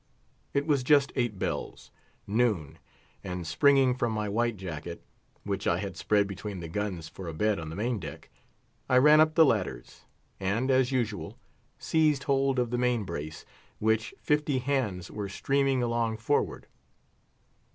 [0.51, 2.79] It was just eight bells—noon,
[3.23, 5.03] and springing from my white jacket,
[5.43, 8.31] which I had spread between the guns for a bed on the main deck,
[8.89, 10.05] I ran up the ladders,
[10.39, 11.37] and, as usual,
[11.77, 13.45] seized hold of the main brace,
[13.77, 16.65] which fifty hands were streaming along forward.